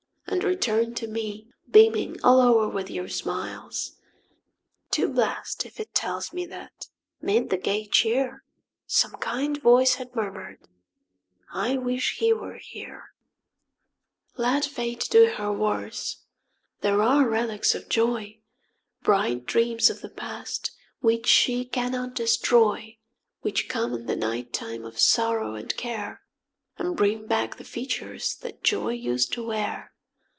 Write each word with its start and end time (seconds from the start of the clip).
And 0.27 0.45
return 0.45 0.93
to 0.95 1.07
me 1.07 1.49
beaming 1.69 2.15
all 2.23 2.39
o'er 2.39 2.69
with 2.69 2.89
your 2.89 3.09
smiles— 3.09 3.97
1 4.91 4.91
5 4.91 4.91
Too 4.91 5.07
blest, 5.09 5.65
if 5.65 5.77
it 5.77 5.93
tells 5.93 6.31
me 6.31 6.45
that, 6.45 6.87
'mid 7.21 7.49
the 7.49 7.57
gay 7.57 7.85
cheer, 7.85 8.41
Some 8.87 9.11
kind 9.17 9.61
voice 9.61 9.95
had 9.95 10.15
murmur'd," 10.15 10.59
I 11.67 11.75
wish 11.75 12.19
he 12.19 12.31
were 12.31 12.57
here 12.59 13.13
1" 14.35 14.45
Let 14.53 14.65
fate 14.65 15.05
do 15.11 15.33
her 15.35 15.51
worst; 15.51 16.21
there 16.79 17.01
are 17.01 17.27
relics 17.27 17.75
of 17.75 17.89
joy, 17.89 18.39
Bright 19.03 19.45
dreams 19.45 19.89
of 19.89 19.99
the 19.99 20.09
past, 20.09 20.71
which 21.01 21.27
she 21.27 21.65
cannot 21.65 22.15
destroy, 22.15 22.97
Which 23.41 23.67
come 23.67 23.93
in 23.93 24.05
the 24.05 24.15
night 24.15 24.53
time 24.53 24.85
of 24.85 24.97
sorrow 24.97 25.55
and 25.55 25.75
care, 25.75 26.21
2o 26.79 26.85
And 26.85 26.95
bring 26.97 27.27
back 27.27 27.57
the 27.57 27.65
features 27.65 28.33
that 28.35 28.63
joy 28.63 28.91
used 28.93 29.33
to 29.33 29.43
wear. 29.45 29.89